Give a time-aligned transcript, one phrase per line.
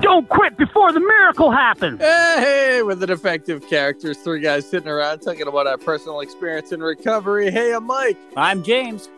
[0.00, 2.00] Don't quit before the miracle happens.
[2.00, 6.80] Hey, with the defective characters, three guys sitting around talking about our personal experience in
[6.80, 7.50] recovery.
[7.50, 8.18] Hey, I'm Mike.
[8.36, 9.08] I'm James.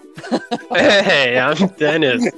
[0.70, 2.28] hey, I'm Dennis.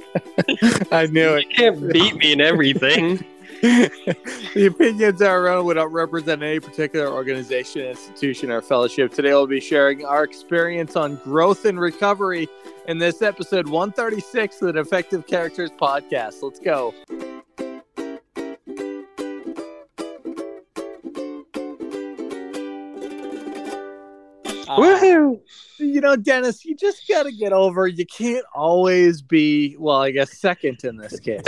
[0.91, 1.47] I knew it.
[1.49, 3.23] You can't beat me in everything.
[3.61, 5.65] the opinions are our own.
[5.65, 5.93] We don't
[6.41, 9.13] any particular organization, institution, or fellowship.
[9.13, 12.49] Today, we'll be sharing our experience on growth and recovery
[12.87, 16.41] in this episode 136 of the Defective Characters podcast.
[16.41, 16.93] Let's go.
[24.71, 25.41] Uh, Woohoo!
[25.79, 27.87] You know, Dennis, you just got to get over.
[27.87, 31.41] You can't always be, well, I guess, second in this case.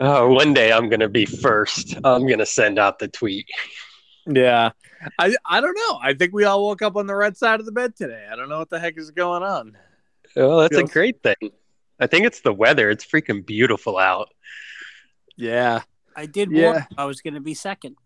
[0.00, 1.96] oh, one day I'm going to be first.
[2.02, 3.46] I'm going to send out the tweet.
[4.26, 4.70] Yeah.
[5.18, 6.00] I, I don't know.
[6.02, 8.26] I think we all woke up on the red side of the bed today.
[8.30, 9.78] I don't know what the heck is going on.
[10.34, 10.90] Well, that's Feels...
[10.90, 11.52] a great thing.
[12.00, 12.90] I think it's the weather.
[12.90, 14.30] It's freaking beautiful out.
[15.36, 15.82] Yeah.
[16.16, 16.86] I did yeah.
[16.96, 17.96] I was going to be second.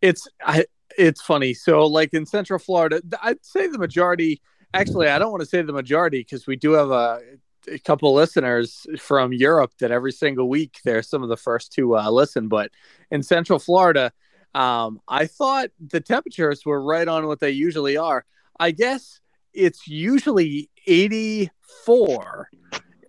[0.00, 0.64] It's I
[0.98, 1.54] it's funny.
[1.54, 4.40] So, like in Central Florida, I'd say the majority.
[4.74, 7.20] Actually, I don't want to say the majority because we do have a,
[7.68, 11.98] a, couple listeners from Europe that every single week they're some of the first to
[11.98, 12.48] uh, listen.
[12.48, 12.70] But
[13.10, 14.12] in Central Florida,
[14.54, 18.24] um, I thought the temperatures were right on what they usually are.
[18.58, 19.20] I guess
[19.52, 22.48] it's usually 84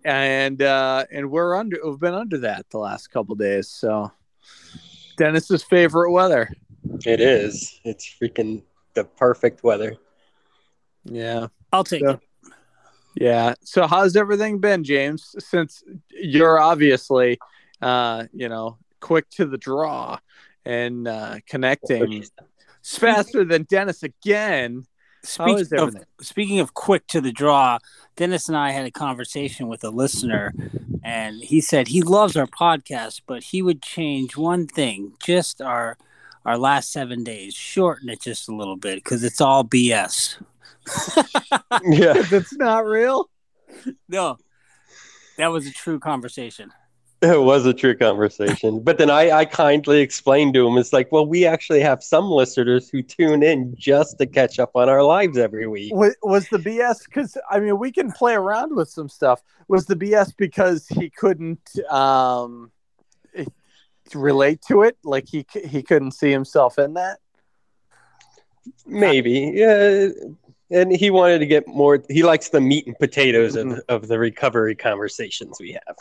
[0.04, 4.12] and uh and we're under we've been under that the last couple days so
[5.16, 6.52] dennis's favorite weather
[7.04, 7.80] it is.
[7.84, 8.62] It's freaking
[8.94, 9.96] the perfect weather.
[11.04, 11.48] Yeah.
[11.72, 12.20] I'll take so, it.
[13.16, 13.54] Yeah.
[13.62, 15.34] So how's everything been, James?
[15.38, 17.38] Since you're obviously
[17.84, 20.18] uh, you know, quick to the draw
[20.64, 22.24] and uh connecting
[22.82, 24.86] faster than Dennis again.
[25.22, 27.78] Speaking of, speaking of quick to the draw,
[28.16, 30.52] Dennis and I had a conversation with a listener,
[31.02, 35.96] and he said he loves our podcast, but he would change one thing, just our
[36.44, 40.42] our last seven days, shorten it just a little bit because it's all BS.
[41.84, 43.28] yeah, that's not real.
[44.08, 44.38] No,
[45.38, 46.70] that was a true conversation.
[47.22, 48.80] It was a true conversation.
[48.82, 52.26] but then I, I kindly explained to him, it's like, well, we actually have some
[52.26, 55.94] listeners who tune in just to catch up on our lives every week.
[55.94, 59.42] Was, was the BS because, I mean, we can play around with some stuff.
[59.68, 62.70] Was the BS because he couldn't um,
[64.14, 64.96] relate to it?
[65.04, 67.18] Like he he couldn't see himself in that.
[68.86, 70.08] Maybe, yeah.
[70.70, 72.02] And he wanted to get more.
[72.08, 73.72] He likes the meat and potatoes mm-hmm.
[73.72, 75.96] of, of the recovery conversations we have.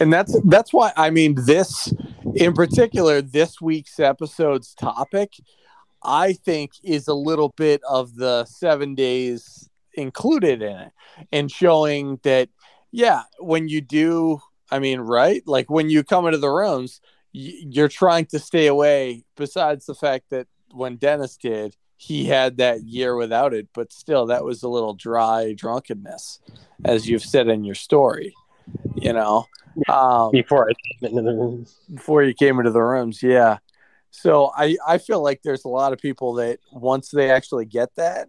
[0.00, 1.92] And that's that's why I mean this
[2.34, 3.20] in particular.
[3.20, 5.32] This week's episode's topic,
[6.02, 10.92] I think, is a little bit of the seven days included in it,
[11.32, 12.48] and showing that
[12.92, 15.42] yeah, when you do I mean, right?
[15.46, 17.00] Like when you come into the rooms,
[17.32, 22.82] you're trying to stay away besides the fact that when dennis did he had that
[22.82, 26.40] year without it but still that was a little dry drunkenness
[26.84, 28.34] as you've said in your story
[28.96, 29.46] you know?
[29.88, 33.58] Um, before i came into the rooms before you came into the rooms yeah.
[34.10, 37.94] So i i feel like there's a lot of people that once they actually get
[37.96, 38.28] that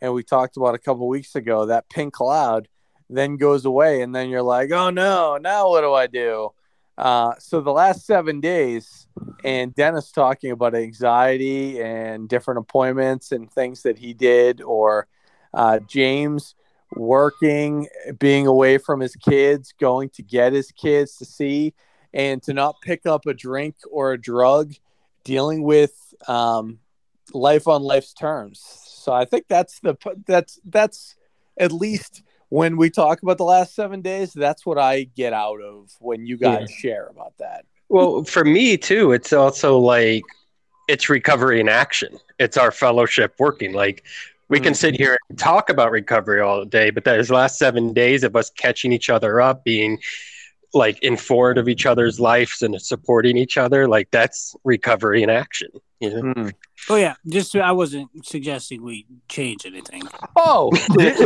[0.00, 2.68] and we talked about a couple weeks ago that pink cloud
[3.08, 6.50] then goes away and then you're like oh no now what do i do
[7.00, 9.08] uh, so the last seven days,
[9.42, 15.08] and Dennis talking about anxiety and different appointments and things that he did, or
[15.54, 16.54] uh, James
[16.92, 17.88] working,
[18.18, 21.72] being away from his kids, going to get his kids to see,
[22.12, 24.74] and to not pick up a drink or a drug,
[25.24, 26.80] dealing with um,
[27.32, 28.60] life on life's terms.
[28.60, 29.96] So I think that's the
[30.26, 31.16] that's that's
[31.58, 35.60] at least when we talk about the last seven days, that's what I get out
[35.62, 36.76] of when you guys yeah.
[36.76, 37.64] share about that.
[37.88, 40.22] Well, for me too, it's also like
[40.88, 42.18] it's recovery in action.
[42.38, 43.72] It's our fellowship working.
[43.72, 44.04] Like
[44.48, 47.92] we mm can sit here and talk about recovery all day, but those last seven
[47.92, 49.98] days of us catching each other up, being
[50.72, 55.68] like informed of each other's lives and supporting each other, like that's recovery in action.
[56.00, 56.34] You know?
[56.34, 56.52] mm
[56.88, 60.02] Oh yeah, just I wasn't suggesting we change anything.
[60.34, 61.20] Oh, if,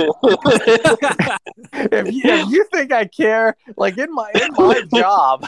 [2.13, 5.47] you, if you think I care, like in my in my job,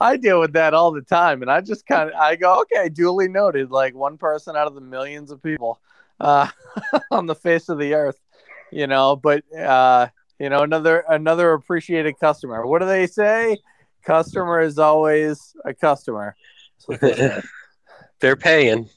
[0.00, 2.88] I deal with that all the time, and I just kind of I go, okay,
[2.88, 3.70] duly noted.
[3.70, 5.80] Like one person out of the millions of people
[6.20, 6.48] uh,
[7.10, 8.18] on the face of the earth,
[8.72, 9.14] you know.
[9.16, 12.66] But uh, you know, another another appreciated customer.
[12.66, 13.58] What do they say?
[14.04, 16.36] Customer is always a customer.
[18.20, 18.88] They're paying.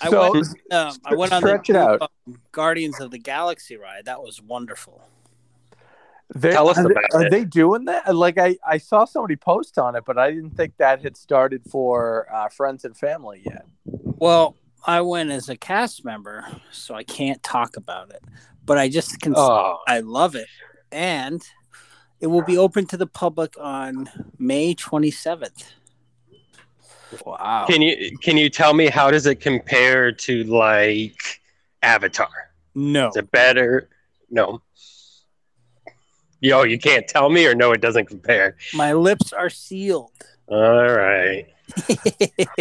[0.00, 0.46] I went.
[0.70, 2.02] Um, I went on the it out.
[2.02, 4.06] um, Guardians of the Galaxy ride.
[4.06, 5.02] That was wonderful.
[6.34, 7.30] they, Tell us are, they, about are it.
[7.30, 8.14] they doing that?
[8.14, 11.62] Like I, I saw somebody post on it, but I didn't think that had started
[11.70, 13.66] for uh, friends and family yet.
[13.84, 18.24] Well, I went as a cast member, so I can't talk about it.
[18.64, 19.34] But I just can.
[19.36, 20.48] Oh, I love it,
[20.90, 21.42] and
[22.20, 25.72] it will be open to the public on May twenty seventh.
[27.26, 27.66] Wow.
[27.68, 31.40] can you can you tell me how does it compare to like
[31.82, 32.30] Avatar?
[32.74, 33.08] No.
[33.08, 33.90] Is it better?
[34.30, 34.62] No.
[36.40, 38.56] Yo, you can't tell me, or no, it doesn't compare.
[38.74, 40.10] My lips are sealed.
[40.48, 41.46] All right.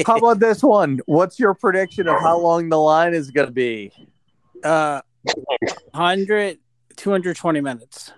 [0.06, 1.00] How about this one?
[1.06, 3.92] What's your prediction of how long the line is going to be?
[4.64, 6.58] uh 100
[6.96, 8.12] 220 minutes.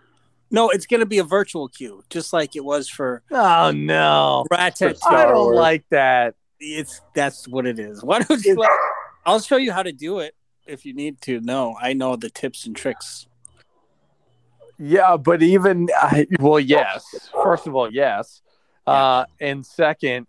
[0.52, 4.46] No, it's going to be a virtual queue, just like it was for Oh no,
[4.52, 4.98] Ratatouille.
[5.06, 6.36] I don't like that.
[6.60, 8.04] It's that's what it is.
[8.04, 8.56] Why don't you?
[8.56, 8.70] Let,
[9.26, 10.36] I'll show you how to do it
[10.66, 11.40] if you need to.
[11.42, 13.28] No, I know the tips and tricks.
[14.78, 17.04] Yeah, but even I well, yes.
[17.44, 18.42] First of all, yes,
[18.86, 20.28] uh, and second,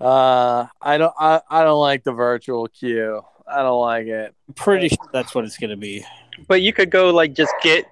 [0.00, 3.22] uh, I don't, I, I don't like the virtual queue.
[3.48, 4.34] I don't like it.
[4.48, 6.04] I'm pretty sure that's what it's going to be.
[6.48, 7.86] But you could go like just get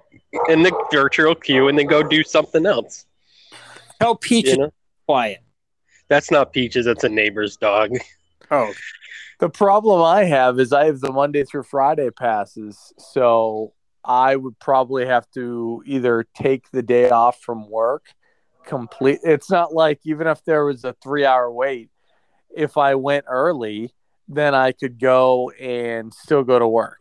[0.49, 3.05] in the virtual queue and then go do something else.
[4.01, 4.73] Tell Peach You know,
[5.05, 5.39] quiet.
[6.09, 6.85] that's not Peaches.
[6.85, 7.91] That's a neighbor's dog.
[8.51, 8.73] Oh,
[9.39, 13.73] The problem I have is I have the Monday through Friday passes, so
[14.03, 18.05] I would probably have to either take the day off from work
[18.65, 19.19] complete.
[19.23, 21.89] It's not like even if there was a three hour wait,
[22.55, 23.93] if I went early,
[24.27, 26.99] then I could go and still go to work.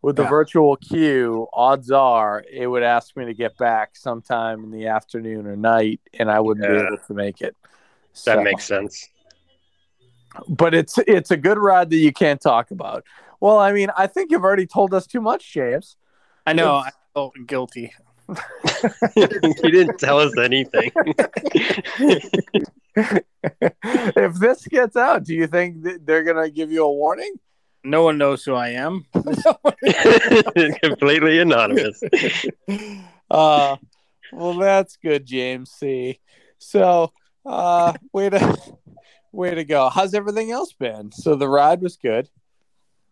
[0.00, 0.30] With the Yeah.
[0.30, 5.46] virtual queue, odds are it would ask me to get back sometime in the afternoon
[5.46, 7.54] or night, and I wouldn't be able to make it.
[8.24, 9.08] That So- makes sense.
[10.48, 13.04] but it's it's a good ride that you can't talk about.
[13.38, 15.96] Well, I mean, I think you've already told us too much, James.
[16.46, 16.76] I know.
[16.76, 17.92] I feel guilty.
[19.16, 19.26] you
[19.70, 20.90] didn't tell us anything.
[22.96, 27.34] if this gets out, do you think that they're gonna give you a warning?
[27.84, 29.06] No one knows who I am.
[30.82, 32.02] Completely anonymous.
[33.30, 33.76] Uh,
[34.32, 36.20] well, that's good, James C.
[36.58, 37.12] So,
[37.44, 38.58] uh, way to
[39.32, 39.88] way to go.
[39.88, 41.10] How's everything else been?
[41.12, 42.28] So the ride was good.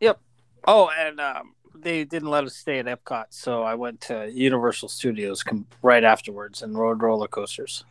[0.00, 0.21] Yep.
[0.67, 4.88] Oh, and um, they didn't let us stay at Epcot, so I went to Universal
[4.88, 7.85] Studios com- right afterwards and rode roller coasters.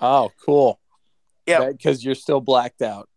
[0.00, 0.80] Oh, cool.
[1.46, 1.70] Yeah.
[1.70, 3.08] because you're still blacked out.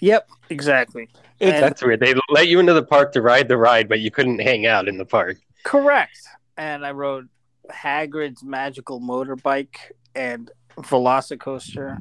[0.00, 1.04] Yep, exactly.
[1.38, 2.00] It's- And- That's weird.
[2.00, 4.88] They let you into the park to ride the ride, but you couldn't hang out
[4.88, 5.36] in the park.
[5.64, 6.18] Correct.
[6.56, 7.28] And I rode
[7.70, 9.76] Hagrid's magical motorbike
[10.14, 11.98] and Velocicoaster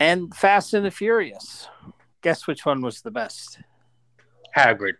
[0.00, 1.68] and Fast and the Furious.
[2.22, 3.60] Guess which one was the best?
[4.56, 4.94] Hagrid.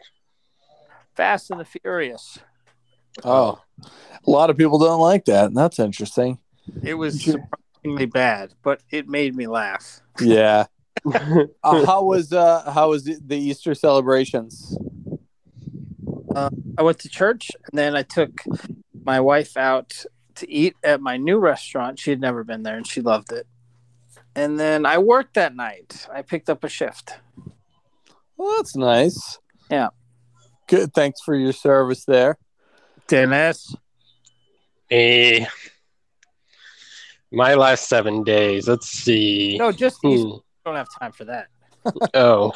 [1.17, 2.39] Fast and the Furious.
[3.25, 5.53] Oh, a lot of people don't like that.
[5.53, 6.39] That's interesting.
[6.83, 10.01] It was surprisingly bad, but it made me laugh.
[10.21, 10.67] Yeah.
[11.15, 14.77] uh, how was uh how was the Easter celebrations?
[16.35, 18.43] I went to church and then I took
[19.05, 20.05] my wife out
[20.37, 21.99] to eat at my new restaurant.
[21.99, 23.47] She had never been there and she loved it.
[24.35, 26.07] And then I worked that night.
[26.13, 27.15] I picked up a shift.
[28.37, 29.39] Well, that's nice.
[29.71, 29.89] Yeah.
[30.67, 30.95] Good.
[30.95, 32.39] Thanks for your service there.
[33.07, 33.75] Dennis.
[34.91, 35.45] Eh,
[37.33, 38.69] my last seven days.
[38.69, 39.57] Let's see.
[39.59, 40.09] No, just Hmm.
[40.09, 40.39] Easter.
[40.65, 41.49] don't have time for that.
[42.15, 42.53] Oh,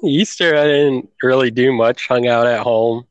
[0.04, 2.08] Easter, I didn't really do much.
[2.08, 3.06] Hung out at home.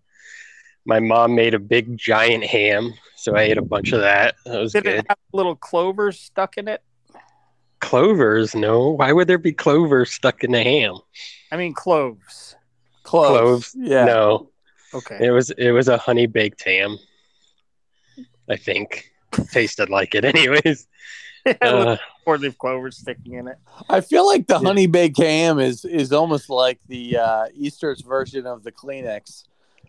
[0.86, 4.36] My mom made a big giant ham, so I ate a bunch of that.
[4.46, 4.96] That was Did good.
[4.96, 6.82] it have little clovers stuck in it?
[7.80, 8.54] Clovers?
[8.56, 8.90] No.
[8.90, 10.96] Why would there be clovers stuck in the ham?
[11.52, 12.56] I mean cloves.
[13.04, 13.28] Close.
[13.30, 13.76] Cloves?
[13.78, 14.04] Yeah.
[14.06, 14.50] No.
[14.94, 15.18] Okay.
[15.22, 16.98] It was it was a honey baked ham.
[18.50, 19.12] I think
[19.52, 20.88] tasted like it, anyways.
[21.62, 23.58] Uh, Four leaf clovers sticking in it.
[23.90, 28.46] I feel like the honey baked ham is is almost like the uh, Easter's version
[28.48, 29.44] of the Kleenex.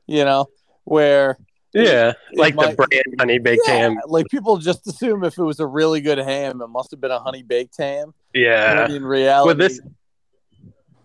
[0.08, 0.46] You know,
[0.82, 1.38] where
[1.72, 3.98] yeah, it like might- the brand honey baked Yeah, ham.
[4.08, 7.12] like people just assume if it was a really good ham, it must have been
[7.12, 8.12] a honey baked ham.
[8.34, 8.88] Yeah.
[8.88, 9.80] When in reality, Well, this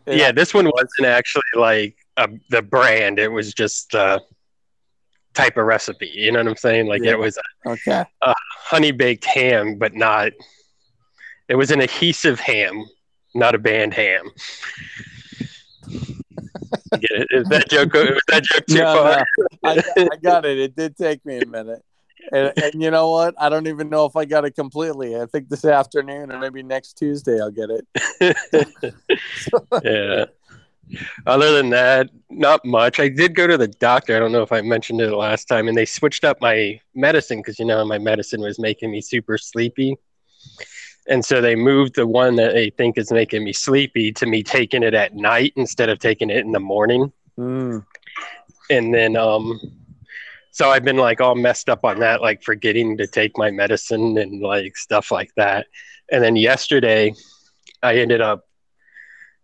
[0.07, 3.19] yeah, this one wasn't actually like a, the brand.
[3.19, 4.17] It was just uh,
[5.33, 6.11] type of recipe.
[6.13, 6.87] You know what I'm saying?
[6.87, 7.11] Like Yeah.
[7.11, 8.03] it was a, Okay.
[8.21, 10.31] a honey baked ham, but not.
[11.47, 12.85] It was an adhesive ham,
[13.33, 14.29] not a band ham.
[16.91, 17.27] Get it?
[17.31, 17.93] Is that joke?
[17.93, 19.27] Was that joke too No, far?
[19.63, 19.71] no.
[19.71, 20.59] I, I got it.
[20.59, 21.83] It did take me a minute.
[22.31, 23.33] And, and you know what?
[23.39, 25.19] I don't even know if I got it completely.
[25.19, 28.95] I think this afternoon or maybe next Tuesday I'll get it.
[29.83, 30.25] yeah.
[31.25, 32.99] Other than that, not much.
[32.99, 34.15] I did go to the doctor.
[34.15, 37.39] I don't know if I mentioned it last time, and they switched up my medicine
[37.39, 39.95] because you know my medicine was making me super sleepy,
[41.07, 44.43] and so they moved the one that they think is making me sleepy to me
[44.43, 47.11] taking it at night instead of taking it in the morning.
[47.37, 47.85] Mm.
[48.69, 49.59] And then, um,
[50.51, 54.17] so I've been like all messed up on that, like forgetting to take my medicine
[54.17, 55.67] and like stuff like that.
[56.11, 57.13] And then yesterday,
[57.81, 58.48] I ended up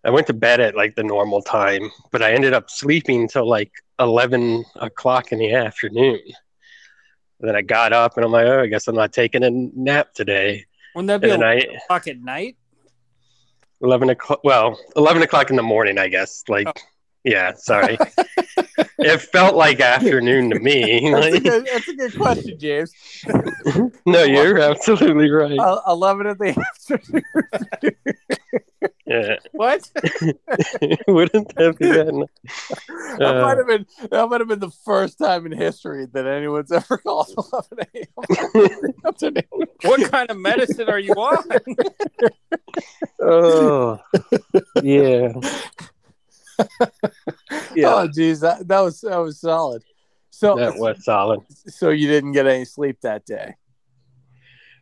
[0.06, 3.50] I went to bed at like the normal time, but I ended up sleeping till
[3.50, 6.20] like 11 o'clock in the afternoon.
[7.40, 9.50] And then I got up and I'm like, oh, I guess I'm not taking a
[9.50, 10.66] nap today.
[10.94, 12.56] Wouldn't that be And then I, 11 o'clock at night?
[13.82, 16.44] 11 o'clock, well, 11 o'clock in the morning, I guess.
[16.48, 16.82] Like, oh.
[17.24, 17.98] yeah, sorry.
[19.00, 21.12] it felt like afternoon to me.
[21.12, 22.92] That's, a good, that's a good question, James.
[24.06, 25.58] no, you're absolutely right.
[25.60, 26.50] Uh, 11 at the
[26.92, 27.24] afternoon.
[29.08, 29.36] Yeah.
[29.52, 29.90] What?
[31.08, 33.18] Wouldn't that be that nice?
[33.20, 36.25] that Uh, might have been that might have been the first time in history that
[36.25, 38.94] anyone's ever called 11 a.m.
[39.06, 39.44] afternoon.
[39.84, 41.44] what kind of medicine are you on?
[43.22, 44.00] Oh,
[44.84, 45.34] yeah.
[47.76, 47.94] Yeah.
[47.94, 49.84] Oh, geez, that, that was that was solid.
[50.30, 51.42] So That was solid.
[51.68, 53.56] so you didn't get any sleep that day.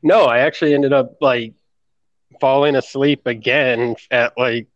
[0.04, 1.54] No, I actually ended up like
[2.40, 4.68] falling asleep again at like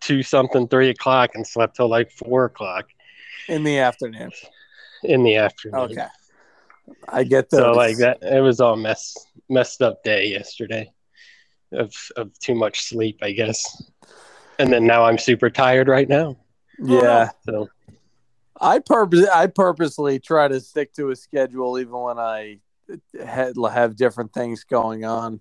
[0.00, 2.86] two something, three o'clock, and slept till like four o'clock
[3.48, 4.30] in the afternoon.
[5.02, 5.80] in the afternoon.
[5.80, 6.06] Okay,
[7.08, 7.60] I get those.
[7.60, 9.14] So like that, it was all mess
[9.48, 10.90] messed up day yesterday,
[11.72, 13.90] of of too much sleep, I guess.
[14.58, 16.36] And then now I'm super tired right now.
[16.80, 17.68] Yeah, So
[18.60, 22.58] I purpose I purposely try to stick to a schedule even when I
[23.24, 25.40] had, have different things going on.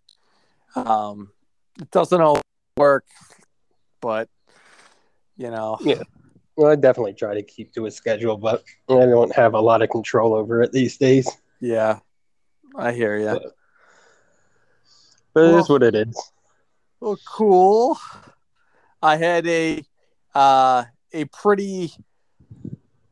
[0.76, 1.32] Um,
[1.80, 2.42] it doesn't always
[2.76, 3.06] work,
[4.02, 4.30] but
[5.36, 6.02] you know, Yeah.
[6.56, 9.82] well, I definitely try to keep to a schedule, but I don't have a lot
[9.84, 11.30] of control over it these days.
[11.60, 12.00] yeah,
[12.76, 13.26] I hear you.
[13.34, 13.54] But-
[15.34, 16.32] But it is what it is.
[17.00, 18.00] Well, cool.
[19.02, 19.84] I had a
[20.34, 21.92] uh, a pretty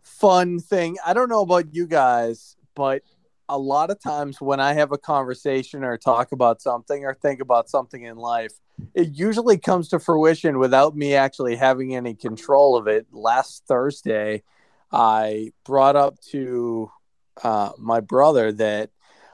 [0.03, 0.97] fun thing.
[1.05, 3.03] I don't know about you guys, but
[3.47, 7.41] a lot of times when I have a conversation or talk about something or think
[7.41, 8.53] about something in life,
[8.93, 13.05] it usually comes to fruition without me actually having any control of it.
[13.11, 14.43] Last Thursday,
[14.91, 16.91] I brought up to
[17.43, 18.89] uh, my brother that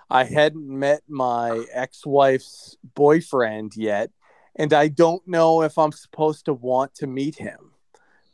[0.10, 4.12] I hadn't met my ex wife's boyfriend yet
[4.56, 7.72] and I don't know if I'm supposed to want to meet him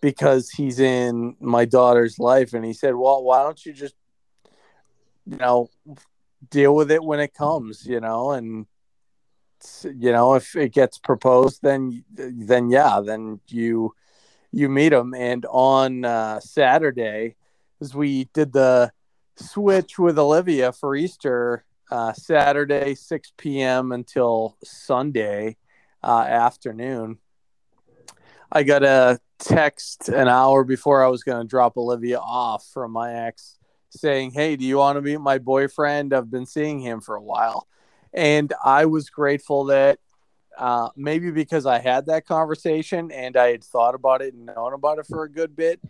[0.01, 2.53] because he's in my daughter's life.
[2.53, 3.95] And he said, Well, why don't you just,
[5.25, 5.69] you know,
[6.49, 8.65] deal with it when it comes, you know, and
[9.83, 13.93] you know, if it gets proposed, then then yeah, then you
[14.51, 15.13] you meet him.
[15.13, 17.35] And on uh, Saturday,
[17.81, 18.91] as we did the
[19.35, 23.91] switch with Olivia for Easter, uh, Saturday, 6 p.m.
[23.91, 25.57] until Sunday
[26.07, 27.17] uh, afternoon.
[28.49, 32.91] I got a text an hour before I was going to drop Olivia off from
[32.91, 33.59] my ex
[33.89, 36.13] saying, Hey, do you want to meet my boyfriend?
[36.13, 37.67] I've been seeing him for a while.
[38.13, 39.99] And I was grateful that
[40.57, 44.73] uh, maybe because I had that conversation and I had thought about it and known
[44.73, 45.81] about it for a good bit.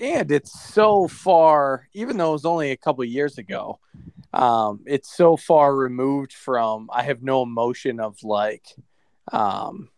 [0.00, 3.80] And it's so far, even though it was only a couple years ago,
[4.32, 8.66] um, it's so far removed from, I have no emotion of like,
[9.32, 9.88] um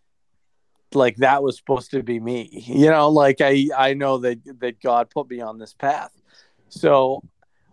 [0.94, 4.80] like that was supposed to be me you know like i i know that that
[4.80, 6.12] god put me on this path
[6.68, 7.22] so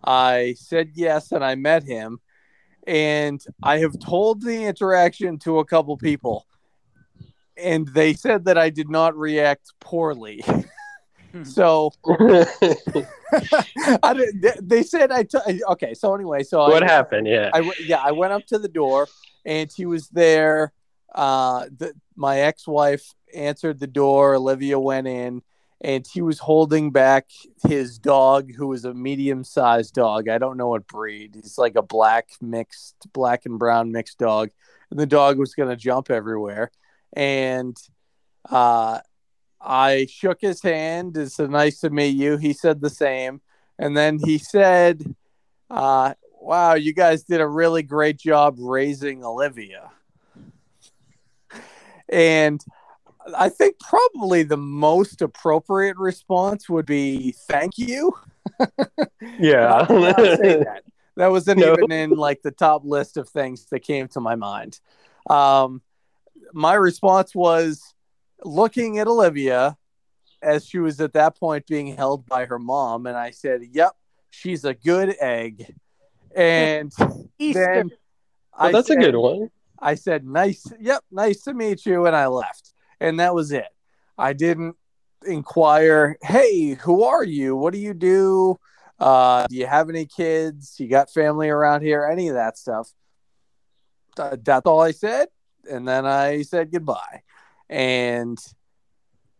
[0.04, 2.18] i said yes and i met him
[2.86, 6.46] and i have told the interaction to a couple people
[7.56, 10.42] and they said that i did not react poorly
[11.44, 11.90] so
[14.02, 17.26] I did, they- they said I t- okay so anyway so what I, happened?
[17.26, 17.50] Yeah.
[17.52, 19.08] I w- yeah, I went up to the door
[19.44, 20.72] and he was there.
[21.14, 24.34] Uh, the, my ex-wife answered the door.
[24.34, 25.42] Olivia went in
[25.80, 27.28] and he was holding back
[27.66, 30.28] his dog, who was a medium-sized dog.
[30.28, 31.34] I don't know what breed.
[31.34, 34.50] He's like a black mixed, black and brown mixed dog.
[34.90, 36.70] And the dog was going to jump everywhere.
[37.12, 37.76] And
[38.48, 39.00] uh,
[39.60, 41.16] I shook his hand.
[41.16, 42.36] It's nice to meet you.
[42.38, 43.40] He said the same.
[43.78, 45.14] And then he said,
[45.70, 49.90] uh, Wow, you guys did a really great job raising Olivia.
[52.14, 52.64] And
[53.36, 58.12] I think probably the most appropriate response would be thank you.
[59.38, 59.86] Yeah.
[59.88, 60.82] That.
[61.16, 61.72] That wasn't No.
[61.72, 64.80] even in like the top list of things that came to my mind.
[65.30, 65.80] Um,
[66.52, 67.94] my response was
[68.44, 69.76] looking at Olivia
[70.42, 73.92] as she was at that point being held by her mom, and I said, "Yep,
[74.30, 75.74] she's a good egg."
[76.36, 76.92] And
[77.38, 77.74] Easter.
[77.74, 77.90] then
[78.58, 79.50] Well, I that's a good one.
[79.84, 83.68] I said, "Nice, yep, nice to meet you," and I left, and that was it.
[84.16, 84.76] I didn't
[85.26, 87.54] inquire, "Hey, who are you?
[87.54, 88.56] What do you do?
[88.98, 90.76] Uh, do you have any kids?
[90.80, 92.04] You got family around here?
[92.04, 92.92] Any of that stuff?"
[94.16, 95.28] Th- That's all I said,
[95.70, 97.22] and then I said goodbye.
[97.68, 98.38] And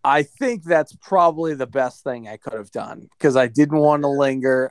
[0.02, 4.02] I think that's probably the best thing I could have done because I didn't want
[4.02, 4.70] to linger.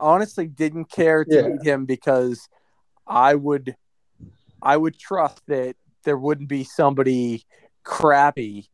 [0.00, 1.42] Honestly, didn't care to Yeah.
[1.42, 2.48] meet him because
[3.06, 3.76] I would
[4.64, 7.44] I would trust that there wouldn't be somebody
[7.84, 8.68] crappy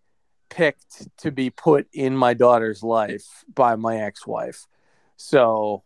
[0.49, 4.67] picked to be put in my daughter's life by my ex-wife.
[5.17, 5.83] So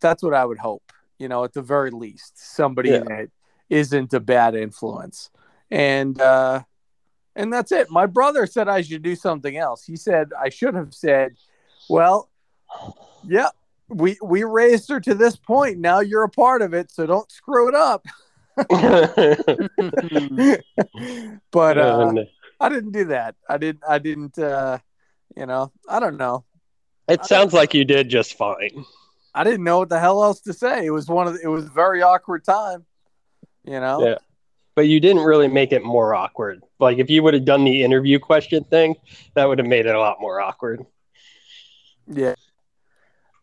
[0.00, 3.04] that's what I would hope, you know, at the very least, somebody Yeah.
[3.04, 3.28] that
[3.68, 5.30] isn't a bad influence.
[5.70, 6.62] And uh
[7.34, 7.90] and that's it.
[7.90, 9.84] My brother said I should do something else.
[9.84, 11.36] He said I should have said,
[11.88, 12.28] "Well,
[13.26, 13.48] yeah,
[13.88, 15.78] we we raised her to this point.
[15.78, 18.04] Now you're a part of it, so don't screw it up."
[21.50, 22.12] but uh,
[22.60, 23.34] I didn't do that.
[23.48, 23.82] I didn't.
[23.88, 24.38] I didn't.
[24.38, 24.78] Uh,
[25.36, 26.44] you know, I don't know.
[27.08, 28.84] it sounds like you did just fine.
[29.34, 30.84] I didn't know what the hell else to say.
[30.84, 31.34] It was one of.
[31.34, 32.84] The, it was a very awkward time.
[33.64, 34.06] You know.
[34.06, 34.18] Yeah.
[34.74, 36.62] But you didn't really make it more awkward.
[36.78, 38.96] Like if you would have done the interview question thing,
[39.34, 40.84] that would have made it a lot more awkward.
[42.06, 42.34] Yeah.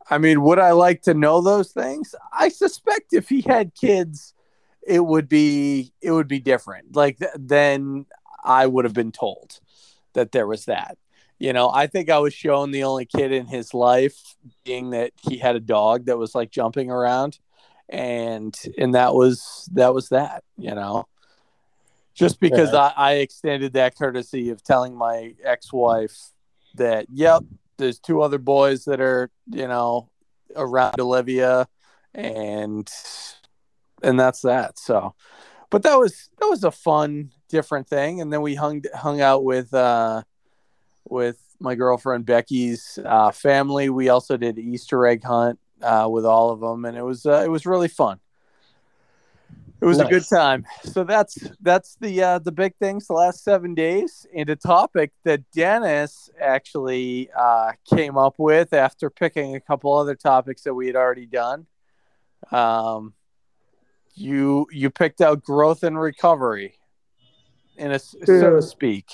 [0.10, 2.16] I mean, would I like to know those things?
[2.34, 4.34] I suspect if he had kids,
[4.86, 6.96] it would be it would be different.
[6.96, 8.06] Like th- then
[8.44, 9.60] I would have been told
[10.14, 10.98] that there was that.
[11.38, 15.14] You know, I think I was shown the only kid in his life being that
[15.22, 17.40] he had a dog that was like jumping around
[17.88, 21.08] and and that was that was that, you know.
[22.14, 22.92] Just because Yeah.
[22.98, 26.32] I, I extended that courtesy of telling my ex-wife
[26.76, 27.44] that yep,
[27.78, 30.10] there's two other boys that are you know
[30.56, 31.68] around Olivia,
[32.14, 32.90] and
[34.04, 34.80] and that's that.
[34.80, 35.16] So,
[35.70, 38.22] but that was that was a fun, different thing.
[38.22, 40.24] And then we hung hung out with uh,
[41.08, 43.90] with my girlfriend Becky's uh, family.
[43.90, 47.42] We also did Easter egg hunt uh, with all of them, and it was uh,
[47.46, 48.20] it was really fun.
[49.82, 50.66] It was a good time.
[50.84, 55.14] So that's that's the uh, the big things the last seven days, and a topic
[55.24, 60.88] that Dennis actually uh, came up with after picking a couple other topics that we
[60.88, 61.66] had already done.
[62.52, 63.14] Um,
[64.16, 66.76] you you picked out growth and recovery,
[67.78, 69.06] in a so to speak.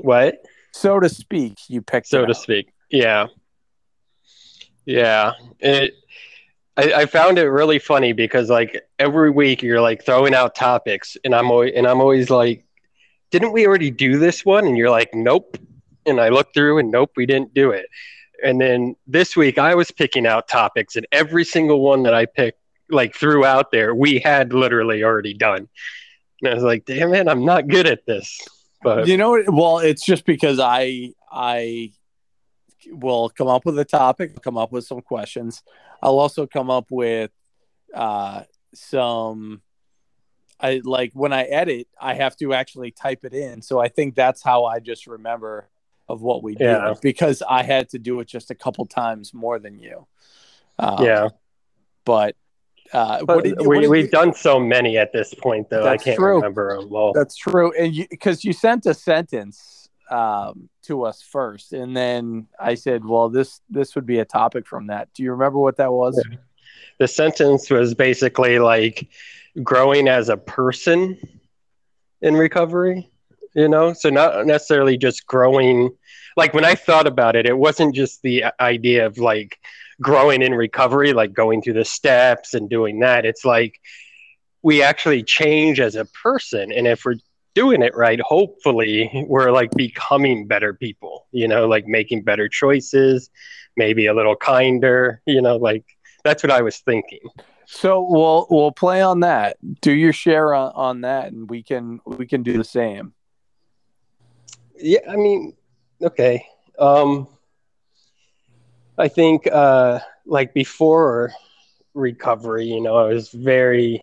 [0.00, 0.44] What?
[0.72, 2.72] So to speak, you picked So it to speak.
[2.90, 3.26] Yeah.
[4.86, 5.32] Yeah.
[5.60, 5.94] It
[6.76, 11.16] I, I found it really funny because like every week you're like throwing out topics
[11.24, 12.64] and I'm always and I'm always like,
[13.30, 14.66] didn't we already do this one?
[14.66, 15.58] And you're like, nope.
[16.06, 17.86] And I look through and nope, we didn't do it.
[18.42, 22.26] And then this week I was picking out topics and every single one that I
[22.26, 22.58] picked
[22.90, 25.68] like threw out there, we had literally already done.
[26.42, 28.40] And I was like, damn it, I'm not good at this.
[28.82, 31.92] But You know, well, it's just because I I
[32.90, 35.62] will come up with a topic, come up with some questions.
[36.02, 37.30] I'll also come up with
[37.94, 38.42] uh,
[38.74, 39.62] some.
[40.60, 43.62] I like when I edit, I have to actually type it in.
[43.62, 45.68] So I think that's how I just remember
[46.12, 46.88] of what we Yeah.
[46.88, 50.06] did because I had to do it just a couple times more than you.
[50.78, 51.28] Uh, yeah.
[52.04, 52.36] but
[52.92, 55.86] uh, But you- we, we've you- done so many at this point, though.
[55.88, 56.36] I can't true.
[56.36, 57.12] remember them all.
[57.14, 62.74] That's true, and because you sent a sentence um, to us first, and then I
[62.74, 65.90] said, "Well, this this would be a topic from that." Do you remember what that
[65.92, 66.22] was?
[66.98, 69.08] the sentence was basically like
[69.62, 71.16] growing as a person
[72.20, 73.08] in recovery,
[73.54, 73.92] you know?
[73.92, 75.90] So, not necessarily just growing.
[76.36, 79.58] Like, when I thought about it, it wasn't just the uh, idea of like
[80.00, 83.24] growing in recovery, like going through the steps and doing that.
[83.24, 83.80] It's like
[84.62, 86.72] we actually change as a person.
[86.72, 87.16] And if we're
[87.54, 93.30] doing it right, hopefully we're like becoming better people, you know, like making better choices,
[93.76, 95.84] maybe a little kinder, you know, like
[96.24, 97.20] that's what I was thinking.
[97.66, 99.56] So we'll we'll play on that.
[99.80, 103.14] Do your share on, on that, and we can we can do the same.
[104.76, 105.54] Yeah, I mean,
[106.02, 106.44] okay.
[106.78, 107.28] Um
[108.98, 111.32] I think uh, like before
[111.94, 114.02] recovery, you know, I was very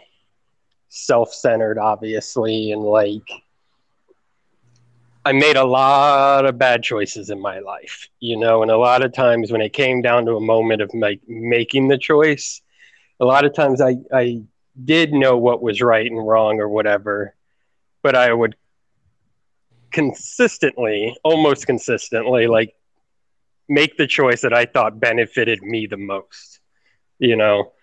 [0.89, 3.29] self-centered, obviously, and like
[5.25, 9.03] I made a lot of bad choices in my life, you know, and a lot
[9.03, 12.62] of times when it came down to a moment of like making the choice,
[13.19, 14.41] a lot of times I, I
[14.84, 17.36] did know what was right and wrong or whatever,
[18.01, 18.55] but I would
[19.91, 22.75] consistently, almost consistently, like
[23.67, 26.60] make the choice that I thought benefited me the most,
[27.19, 27.73] you know.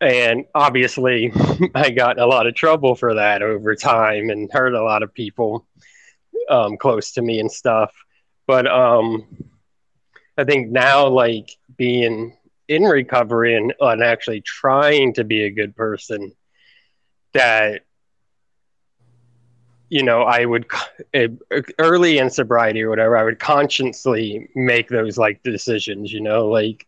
[0.00, 1.32] And obviously,
[1.74, 5.14] I got a lot of trouble for that over time and hurt a lot of
[5.14, 5.66] people
[6.48, 7.92] um, close to me and stuff.
[8.46, 9.26] But um,
[10.36, 12.36] I think now, like being
[12.68, 16.32] in recovery and, and actually trying to be a good person,
[17.32, 17.82] that
[19.88, 20.66] you know, I would
[21.78, 26.86] early in sobriety or whatever, I would consciously make those like decisions, you know, like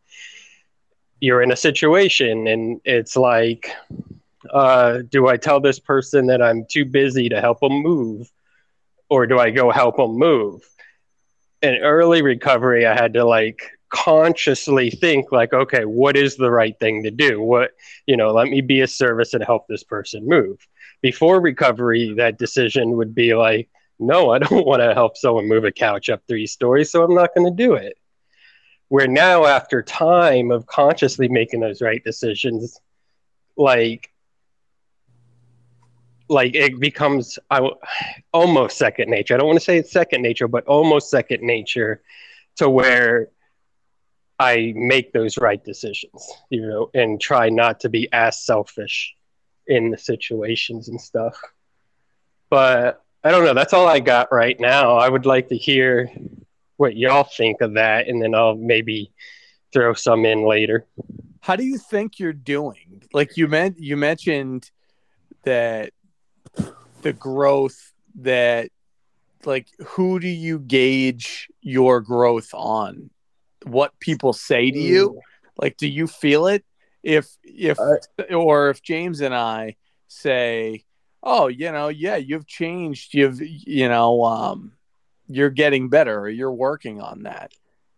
[1.20, 3.70] you're in a situation and it's like,
[4.50, 8.30] uh, do I tell this person that I'm too busy to help them move
[9.08, 10.62] or do I go help them move?
[11.62, 16.78] In early recovery, I had to like consciously think like, okay, what is the right
[16.78, 17.40] thing to do?
[17.40, 17.72] What,
[18.06, 20.66] you know, let me be a service and help this person move
[21.00, 25.64] before recovery, that decision would be like, no, I don't want to help someone move
[25.64, 27.98] a couch up three stories, so I'm not going to do it.
[28.88, 32.80] Where now, after time of consciously making those right decisions,
[33.56, 34.10] like,
[36.30, 37.68] like it becomes I,
[38.32, 39.34] almost second nature.
[39.34, 42.02] I don't want to say it's second nature, but almost second nature
[42.56, 43.28] to where
[44.38, 49.14] I make those right decisions, you know, and try not to be as selfish
[49.68, 51.40] in the situations and stuff.
[52.50, 53.54] But I don't know.
[53.54, 54.96] That's all I got right now.
[54.96, 56.10] I would like to hear
[56.76, 59.12] what y'all think of that, and then I'll maybe
[59.72, 60.86] throw some in later.
[61.40, 63.02] How do you think you're doing?
[63.12, 64.70] Like you meant, you mentioned
[65.42, 65.92] that
[67.02, 68.70] the growth that,
[69.44, 73.10] like, who do you gauge your growth on?
[73.64, 75.10] What people say to you?
[75.10, 75.18] Hmm.
[75.60, 76.64] Like, do you feel it?
[77.08, 77.78] If if
[78.30, 79.76] or if James and I
[80.08, 80.84] say,
[81.22, 83.14] "Oh, you know, yeah, you've changed.
[83.14, 84.72] You've you know, um,
[85.26, 86.20] you're getting better.
[86.20, 87.52] Or you're working on that."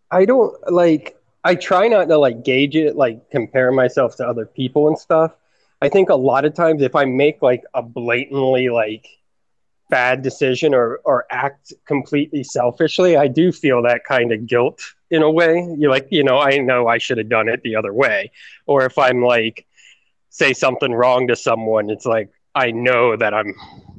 [0.09, 1.17] I don't like.
[1.43, 5.33] I try not to like gauge it, like compare myself to other people and stuff.
[5.81, 9.07] I think a lot of times if I make like a blatantly like
[9.91, 15.21] bad decision or or act completely selfishly, I do feel that kind of guilt in
[15.21, 15.67] a way.
[15.77, 18.31] You're like, you know, I know I should have done it the other way.
[18.65, 19.67] Or if I'm like
[20.29, 23.53] say something wrong to someone, it's like I know that I'm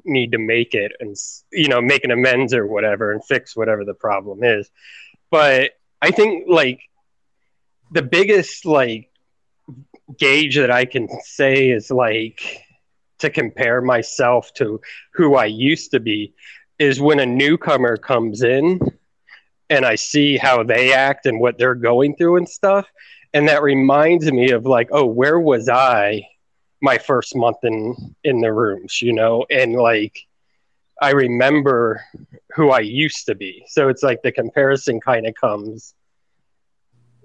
[0.04, 1.14] need to make it and
[1.52, 4.68] you know make an amends or whatever and fix whatever the problem is.
[5.30, 6.80] But I think like
[7.92, 9.10] the biggest like
[10.18, 12.64] gauge that I can say is like
[13.22, 14.80] to compare myself to
[15.14, 16.34] who I used to be
[16.78, 18.78] is when a newcomer comes in
[19.70, 22.86] and I see how they act and what they're going through and stuff.
[23.32, 26.28] And that reminds me of like, oh, where was I
[26.82, 29.46] my first month in in the rooms, you know?
[29.50, 30.26] And like
[31.00, 32.04] I remember
[32.54, 33.64] who I used to be.
[33.68, 35.94] So it's like the comparison kind of comes,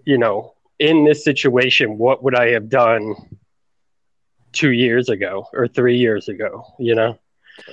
[0.05, 3.15] you know, in this situation, what would I have done
[4.57, 7.17] two years ago or three years ago, you know?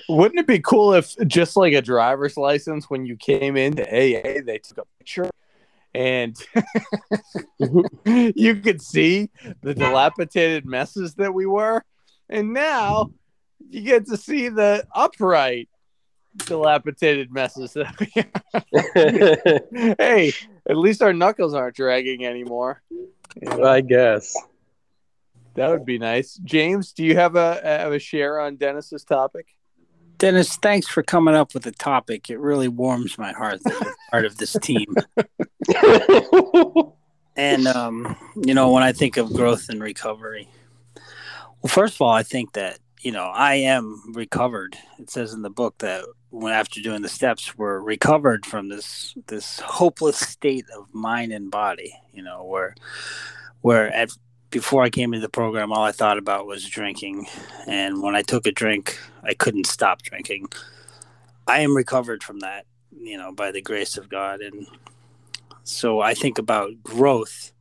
[0.09, 4.41] Wouldn't it be cool if just like a driver's license, when you came into AA,
[4.45, 5.31] they took a picture
[5.95, 6.37] and
[7.61, 8.31] mm-hmm.
[8.37, 9.31] you could see
[9.63, 11.85] the dilapidated messes that we were.
[12.29, 13.13] And now
[13.71, 15.69] you get to see the upright
[16.37, 20.33] dilapidated messes that we hey,
[20.69, 22.83] at least our knuckles aren't dragging anymore.
[22.91, 23.65] You know?
[23.65, 24.37] I guess.
[25.55, 26.35] That would be nice.
[26.45, 29.47] James, do you have a have a share on Dennis's topic?
[30.19, 32.31] Dennis, thanks for coming up with a topic.
[32.31, 34.95] It really warms my heart that you're part of this team.
[37.37, 40.49] and um, you know, when I think of growth and recovery,
[41.63, 44.77] well, first of all, I think that you know I am recovered.
[44.99, 49.15] It says in the book that when after doing the steps, we're recovered from this
[49.27, 51.95] this hopeless state of mind and body.
[52.13, 52.75] You know, where
[53.61, 54.11] where at
[54.55, 57.27] before I came into the program, all I thought about was drinking.
[57.67, 60.47] And when I took a drink, I couldn't stop drinking.
[61.49, 62.65] I am recovered from that,
[62.97, 64.43] you know, by the grace of God.
[64.43, 64.69] And
[65.65, 67.53] so I think about growth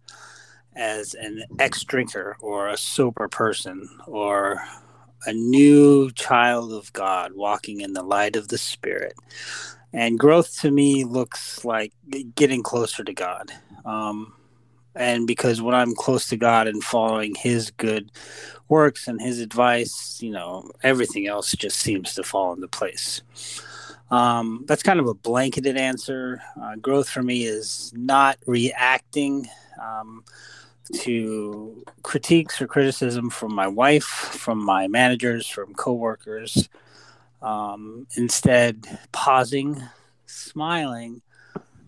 [0.76, 4.62] as an ex drinker or a sober person or
[5.26, 9.16] a new child of God walking in the light of the Spirit.
[9.92, 11.92] And growth to me looks like
[12.36, 13.52] getting closer to God.
[13.84, 14.36] Um,
[14.96, 18.12] and because when I'm close to God and following His good
[18.70, 23.22] works and His advice, you know, everything else just seems to fall into place.
[24.12, 26.42] Um, that's kind of a blanketed answer.
[26.62, 29.48] Uh, growth for me is not reacting
[29.82, 30.24] um,
[31.00, 36.70] to critiques or criticism from my wife, from my managers, from coworkers.
[37.42, 39.82] Um, instead, pausing,
[40.28, 41.22] smiling,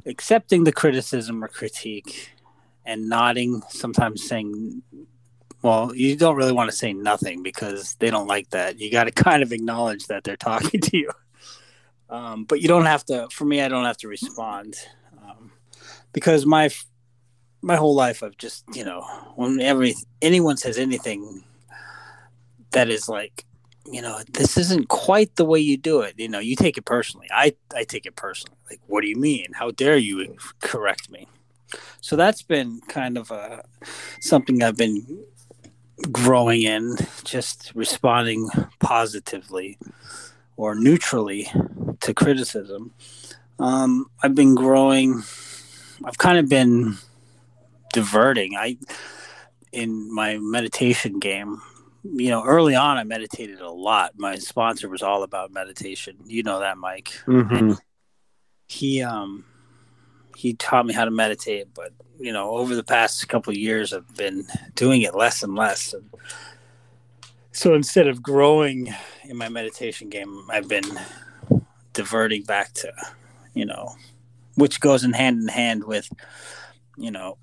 [0.06, 2.35] accepting the criticism or critique,
[2.86, 4.82] and nodding, sometimes saying,
[5.62, 8.80] well, you don't really want to say nothing because they don't like that.
[8.80, 11.10] You got to kind of acknowledge that they're talking to you.
[12.10, 14.76] Um, but you don't have to, for me, I don't have to respond
[15.24, 15.52] um,
[16.13, 16.69] because my,
[17.63, 19.02] my whole life I've just, you know,
[19.36, 19.88] whenever
[20.21, 21.43] anyone says anything
[22.71, 23.45] that is like,
[23.91, 26.15] you know, this isn't quite the way you do it.
[26.17, 27.28] You know, you take it personally.
[27.32, 28.58] I, I take it personally.
[28.69, 29.48] Like, what do you mean?
[29.54, 31.28] How dare you correct me?
[32.01, 33.63] So that's been kind of a,
[34.19, 35.25] something I've been
[36.12, 38.49] growing in, just responding
[38.80, 39.78] positively
[40.58, 41.49] or neutrally
[42.01, 42.91] to criticism.
[43.60, 45.23] Um, I've been growing.
[46.04, 46.97] I've kind of been
[47.93, 48.56] diverting.
[48.56, 48.78] I
[49.71, 51.62] in my meditation game.
[52.04, 54.12] You know, early on, I meditated a lot.
[54.15, 56.17] My sponsor was all about meditation.
[56.25, 57.12] You know that, Mike.
[57.25, 57.73] Mm-hmm.
[58.67, 59.45] He um
[60.36, 63.93] he taught me how to meditate, but you know, over the past couple of years,
[63.93, 64.45] I've been
[64.76, 65.93] doing it less and less.
[65.93, 66.10] And
[67.52, 68.93] so instead of growing
[69.26, 71.00] in my meditation game, I've been
[71.93, 72.91] diverting back to,
[73.54, 73.95] you know,
[74.56, 76.10] which goes in hand in hand with,
[76.98, 77.38] you know,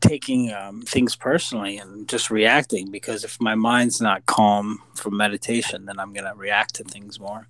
[0.00, 2.90] taking um, things personally and just reacting.
[2.90, 7.20] Because if my mind's not calm from meditation, then I'm going to react to things
[7.20, 7.46] more.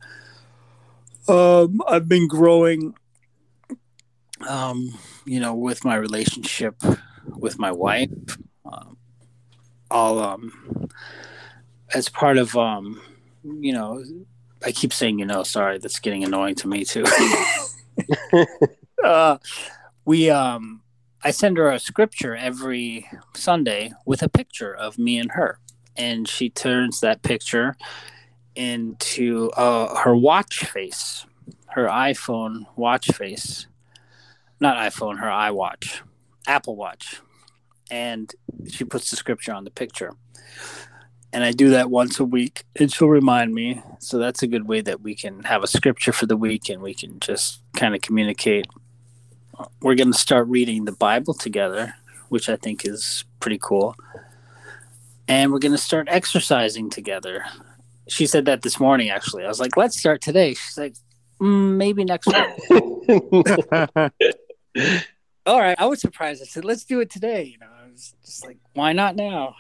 [1.29, 2.95] Um, I've been growing
[4.49, 6.77] um, you know, with my relationship
[7.27, 8.11] with my wife,
[8.65, 8.97] um,
[9.91, 10.89] I'll, um,
[11.95, 13.01] as part of, um,
[13.45, 14.03] you know,
[14.65, 17.05] I keep saying, you know, sorry, that's getting annoying to me too.
[19.05, 19.39] uh,
[20.05, 20.83] we, um,
[21.23, 25.59] I send her a scripture every Sunday with a picture of me and her,
[25.97, 27.77] and she turns that picture
[28.55, 31.27] into uh, her watch face,
[31.69, 33.67] her iPhone watch face
[34.61, 36.01] not iPhone, her iWatch,
[36.47, 37.21] Apple Watch.
[37.91, 38.33] And
[38.69, 40.13] she puts the scripture on the picture.
[41.33, 43.83] And I do that once a week, and she'll remind me.
[43.99, 46.81] So that's a good way that we can have a scripture for the week and
[46.81, 48.67] we can just kind of communicate.
[49.83, 51.95] We're going to start reading the Bible together,
[52.29, 53.97] which I think is pretty cool.
[55.29, 57.45] And we're going to start exercising together.
[58.09, 59.45] She said that this morning, actually.
[59.45, 60.55] I was like, let's start today.
[60.55, 60.95] She's like,
[61.41, 64.13] mm, maybe next week.
[65.47, 65.77] all right.
[65.79, 66.43] I was surprised.
[66.43, 67.45] I said, let's do it today.
[67.45, 69.55] You know, I was just like, why not now?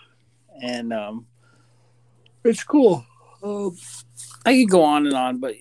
[0.63, 1.27] And um,
[2.45, 3.05] it's cool.
[3.43, 3.77] Um,
[4.45, 5.55] I could go on and on, but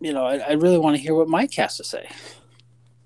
[0.00, 2.08] you know, I, I really want to hear what Mike has to say.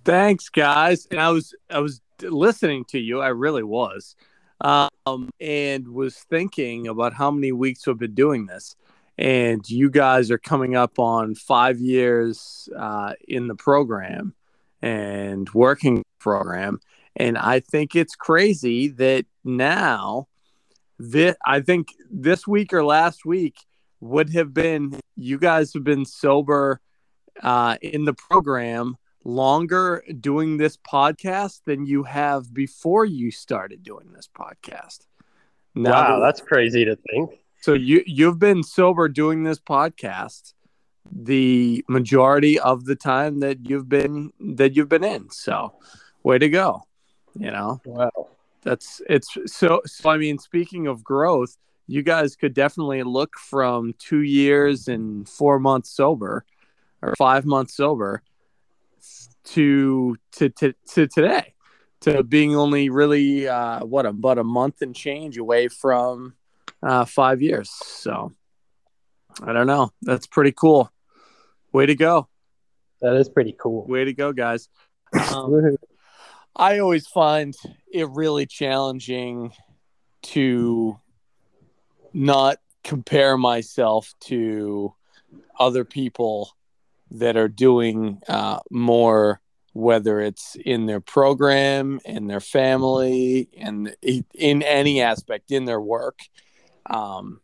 [0.04, 1.06] Thanks, guys.
[1.10, 3.20] And I was I was listening to you.
[3.20, 4.16] I really was,
[4.60, 8.76] um, and was thinking about how many weeks we've been doing this.
[9.18, 14.34] And you guys are coming up on five years uh, in the program
[14.82, 16.80] and working program.
[17.16, 20.28] And I think it's crazy that now
[20.98, 23.56] this I think this week or last week
[24.00, 26.80] would have been you guys have been sober
[27.42, 34.12] uh, in the program longer doing this podcast than you have before you started doing
[34.12, 35.06] this podcast.
[35.74, 37.30] Now wow, that's crazy to think.
[37.60, 40.54] So you you've been sober doing this podcast
[41.10, 45.30] the majority of the time that you've been that you've been in.
[45.30, 45.74] So,
[46.22, 46.82] way to go.
[47.34, 47.80] You know.
[47.84, 48.28] Wow.
[48.62, 53.94] That's it's so so I mean speaking of growth, you guys could definitely look from
[53.98, 56.44] 2 years and 4 months sober
[57.00, 58.22] or 5 months sober
[59.44, 61.54] to to to, to today
[62.02, 66.34] to being only really uh what about a month and change away from
[66.84, 67.70] uh 5 years.
[67.70, 68.32] So
[69.42, 69.92] I don't know.
[70.02, 70.90] That's pretty cool.
[71.72, 72.28] Way to go.
[73.00, 73.86] That is pretty cool.
[73.86, 74.68] Way to go, guys.
[75.34, 75.76] Um,
[76.56, 77.54] I always find
[77.92, 79.52] it really challenging
[80.22, 80.98] to
[82.14, 84.94] not compare myself to
[85.58, 86.56] other people
[87.10, 89.40] that are doing uh, more,
[89.72, 96.20] whether it's in their program, in their family, and in any aspect in their work.
[96.86, 97.40] Um,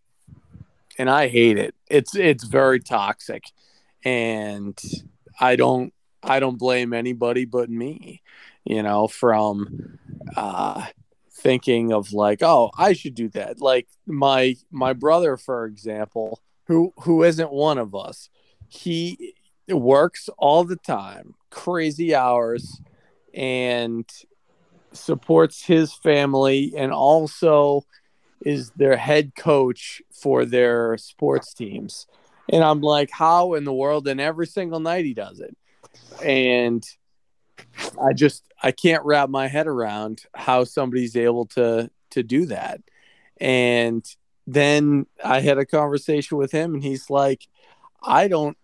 [0.99, 1.75] and I hate it.
[1.89, 3.45] It's it's very toxic,
[4.05, 4.79] and
[5.41, 8.23] I don't I don't blame anybody but me,
[8.65, 9.99] you know, from
[10.37, 10.87] uh,
[11.31, 13.61] thinking of like, oh, I should do that.
[13.61, 18.29] Like my my brother, for example, who who isn't one of us,
[18.69, 19.35] he
[19.69, 22.81] works all the time, crazy hours,
[23.33, 24.05] and
[24.93, 27.85] supports his family, and also
[28.41, 32.07] is their head coach for their sports teams.
[32.49, 34.09] And I'm like, how in the world?
[34.09, 35.57] And every single night he does it.
[36.25, 36.85] And
[38.03, 42.81] I just I can't wrap my head around how somebody's able to to do that.
[43.41, 44.05] And
[44.47, 47.47] then I had a conversation with him and he's like,
[48.03, 48.57] I don't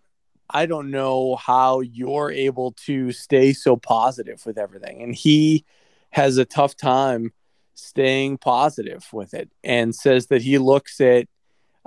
[0.49, 5.01] I don't know how you're able to stay so positive with everything.
[5.01, 5.65] And he
[6.11, 7.33] has a tough time
[7.75, 11.27] staying positive with it and says that he looks at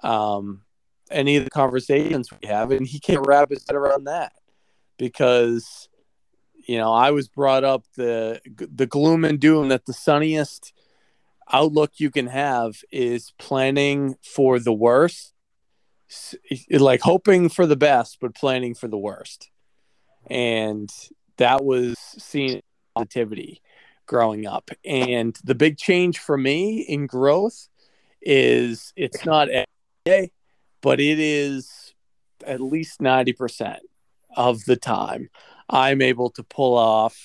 [0.03, 0.62] um,
[1.11, 4.33] any of the conversations we have and he can't wrap his head around that
[4.98, 5.88] because
[6.66, 10.72] you know i was brought up the the gloom and doom that the sunniest
[11.51, 15.33] outlook you can have is planning for the worst
[16.70, 19.51] like hoping for the best but planning for the worst.
[20.31, 20.90] And
[21.37, 22.61] that was seen
[22.94, 23.62] positivity
[24.09, 24.73] growing up.
[24.85, 27.68] And the big change for me in growth
[28.21, 29.66] is it's not every
[30.05, 30.33] day
[30.81, 31.94] but it is
[32.47, 33.79] at least 90%
[34.37, 35.29] of the time
[35.68, 37.18] I'm able to pull off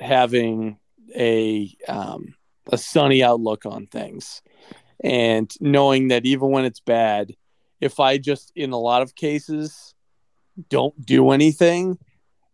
[0.00, 0.78] having
[1.16, 2.34] a um,
[2.70, 4.42] a sunny outlook on things
[5.02, 7.34] and knowing that even when it's bad
[7.80, 9.94] if I just in a lot of cases
[10.68, 11.98] don't do anything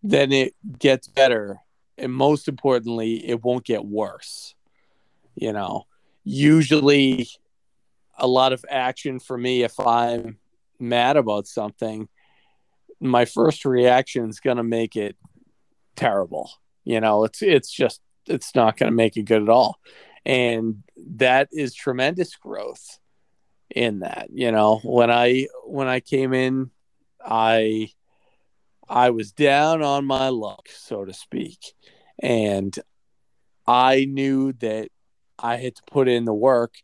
[0.03, 1.59] then it gets better
[1.99, 4.55] and most importantly it won't get worse
[5.35, 5.87] you know
[6.25, 7.29] usually
[8.19, 10.39] a lot of action for me if I'm
[10.79, 12.09] mad about something.
[13.01, 15.17] My first reaction is going to make it
[15.97, 16.51] terrible.
[16.85, 19.79] You know, it's it's just it's not going to make it good at all.
[20.25, 20.83] And
[21.17, 22.99] that is tremendous growth
[23.71, 24.29] in that.
[24.33, 26.71] You know, when I when I came in,
[27.25, 27.91] I
[28.89, 31.59] I was down on my luck, so to speak.
[32.23, 32.77] And
[33.67, 34.89] I knew that
[35.39, 36.75] I had to put in the work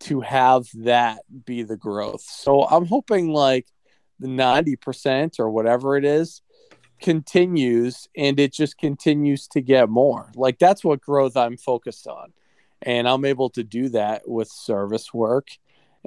[0.00, 2.22] to have that be the growth.
[2.22, 3.66] So I'm hoping like
[4.18, 6.42] the 90% or whatever it is
[7.00, 10.30] continues and it just continues to get more.
[10.34, 12.32] Like that's what growth I'm focused on.
[12.80, 15.48] And I'm able to do that with service work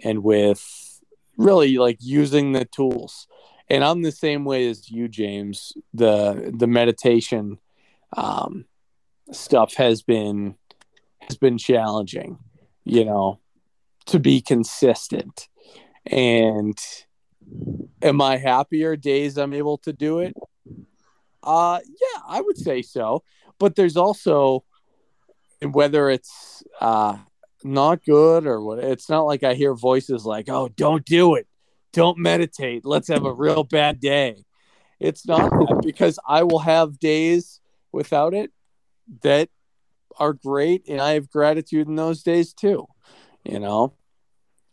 [0.03, 1.01] and with
[1.37, 3.27] really like using the tools.
[3.69, 5.73] And I'm the same way as you, James.
[5.93, 7.59] The the meditation
[8.15, 8.65] um,
[9.31, 10.55] stuff has been
[11.21, 12.37] has been challenging,
[12.83, 13.39] you know,
[14.07, 15.47] to be consistent.
[16.05, 16.77] And
[18.01, 20.35] am I happier days I'm able to do it?
[21.43, 23.23] Uh yeah, I would say so.
[23.59, 24.63] But there's also
[25.61, 27.17] whether it's uh
[27.63, 31.47] not good or what it's not like I hear voices like, "Oh, don't do it.
[31.95, 32.85] Don't meditate.
[32.85, 34.43] Let's have a real bad day."
[34.99, 37.59] It's not that because I will have days
[37.91, 38.51] without it
[39.21, 39.49] that
[40.17, 42.87] are great and I have gratitude in those days too
[43.45, 43.93] you know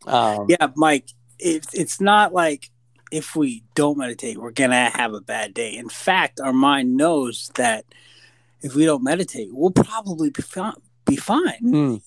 [0.06, 1.08] um, yeah mike
[1.38, 2.70] it, it's not like
[3.11, 7.50] if we don't meditate we're gonna have a bad day in fact our mind knows
[7.54, 7.85] that
[8.62, 10.72] if we don't meditate we'll probably be, fi-
[11.04, 12.02] be fine mm.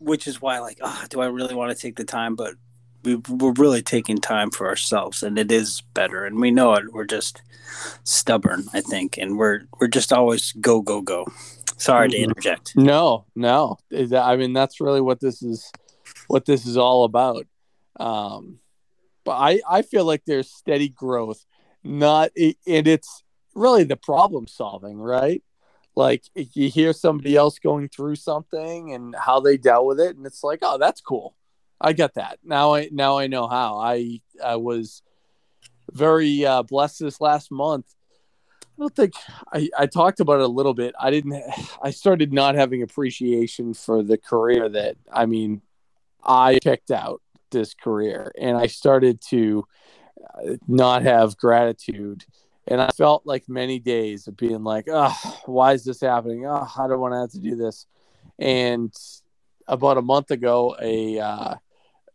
[0.00, 2.54] which is why like oh, do i really want to take the time but
[3.02, 6.92] we, we're really taking time for ourselves and it is better and we know it
[6.92, 7.42] we're just
[8.04, 11.26] stubborn i think and we're we're just always go go go
[11.76, 12.16] sorry mm-hmm.
[12.16, 13.78] to interject no no
[14.16, 15.70] i mean that's really what this is
[16.30, 17.46] what this is all about.
[17.98, 18.60] Um,
[19.24, 21.44] but I, I feel like there's steady growth,
[21.82, 22.54] not, and
[22.86, 23.22] it's
[23.54, 25.42] really the problem solving, right?
[25.96, 30.24] Like you hear somebody else going through something and how they dealt with it, and
[30.24, 31.34] it's like, oh, that's cool.
[31.80, 32.74] I get that now.
[32.74, 33.78] I now I know how.
[33.78, 35.02] I I was
[35.92, 37.86] very uh, blessed this last month.
[38.62, 39.14] I don't think
[39.52, 40.94] I, I talked about it a little bit.
[40.98, 41.42] I didn't.
[41.82, 45.62] I started not having appreciation for the career that I mean
[46.22, 49.66] I picked out this career and I started to
[50.34, 52.24] uh, not have gratitude.
[52.66, 56.46] And I felt like many days of being like, oh, why is this happening?
[56.46, 57.86] Oh, I don't want to have to do this.
[58.38, 58.94] And
[59.66, 61.54] about a month ago, a uh,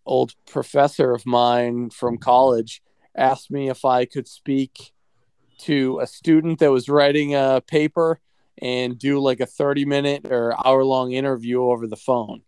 [0.05, 2.81] old professor of mine from college
[3.15, 4.91] asked me if I could speak
[5.59, 8.19] to a student that was writing a paper
[8.61, 12.41] and do like a 30 minute or hour long interview over the phone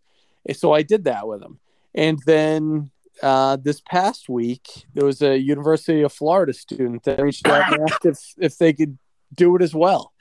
[0.54, 1.58] so I did that with him.
[1.94, 2.90] And then
[3.22, 7.90] uh, this past week there was a University of Florida student that reached out and
[7.90, 8.98] asked if if they could
[9.34, 10.12] do it as well.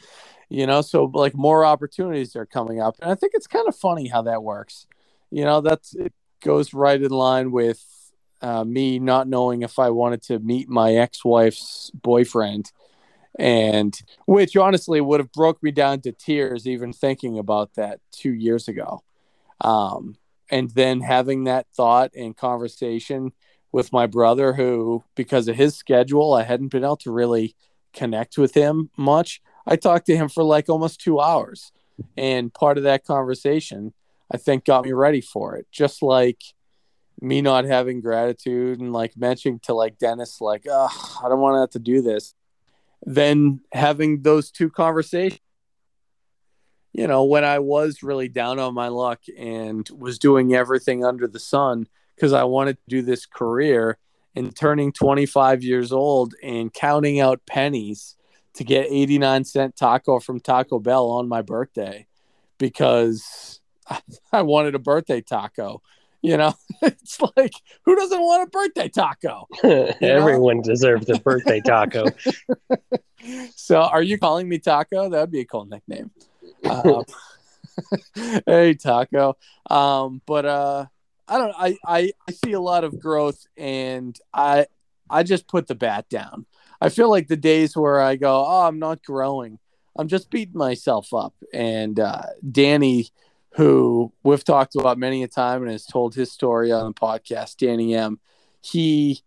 [0.50, 3.76] You know, so like more opportunities are coming up, and I think it's kind of
[3.76, 4.88] funny how that works.
[5.30, 7.84] You know, that's it goes right in line with
[8.42, 12.72] uh, me not knowing if I wanted to meet my ex-wife's boyfriend,
[13.40, 18.34] and which honestly would have broke me down to tears even thinking about that two
[18.34, 19.04] years ago.
[19.62, 20.18] Um,
[20.50, 23.34] and then having that thought and conversation
[23.72, 27.56] with my brother, who because of his schedule, I hadn't been able to really
[27.94, 29.42] connect with him much.
[29.66, 31.72] I talked to him for like almost two hours,
[32.16, 33.94] and part of that conversation,
[34.32, 35.68] I think, got me ready for it.
[35.72, 36.42] Just like
[37.22, 40.90] me not having gratitude and like mentioning to like Dennis, like, I
[41.24, 42.34] don't want to have to do this.
[43.04, 45.40] Then having those two conversations,
[46.94, 51.28] you know, when I was really down on my luck and was doing everything under
[51.28, 53.98] the sun because I wanted to do this career
[54.36, 58.16] and turning 25 years old and counting out pennies
[58.56, 62.08] to get 89 cent taco from Taco Bell on my birthday
[62.58, 63.57] because
[64.32, 65.82] I wanted a birthday taco
[66.22, 69.48] you know, it's like who doesn't want a birthday taco?
[70.02, 72.06] Everyone deserves a birthday taco.
[73.56, 75.10] so, are you calling me Taco?
[75.10, 76.12] That would be a cool nickname.
[76.70, 77.04] Um,
[78.46, 79.38] hey, Taco.
[79.70, 80.86] Um, but uh,
[81.28, 81.56] I don't.
[81.58, 84.66] I, I I see a lot of growth, and I
[85.10, 86.46] I just put the bat down.
[86.82, 89.60] I feel like the days where I go, oh, I'm not growing.
[89.98, 91.34] I'm just beating myself up.
[91.52, 92.22] And uh,
[92.52, 93.08] Danny
[93.58, 97.58] who we've talked about many a time and has told his story on the podcast,
[97.58, 98.20] Danny M.
[98.62, 99.22] He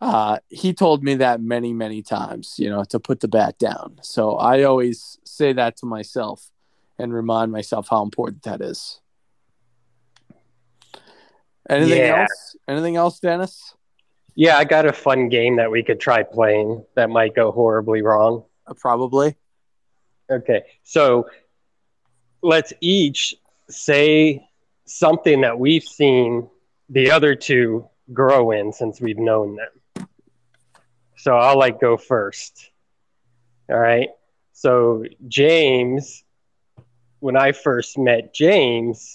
[0.00, 3.98] uh, he told me that many, many times, you know, to put the bat down.
[4.02, 6.50] So I always say that to myself
[6.98, 9.00] and remind myself how important that is.
[11.68, 12.22] Anything Yeah.
[12.22, 12.56] else?
[12.68, 13.74] Anything else, Dennis?
[14.34, 18.02] Yeah, I got a fun game that we could try playing that might go horribly
[18.02, 18.44] wrong.
[18.66, 19.36] Uh, probably.
[20.30, 21.28] Okay, so
[22.42, 23.34] let's each
[23.68, 24.48] say
[24.86, 26.48] something that we've seen
[26.88, 30.08] the other two grow in since we've known them.
[31.16, 32.70] So I'll like go first.
[33.70, 34.10] All right.
[34.52, 36.22] So James,
[37.20, 39.12] when I first met James,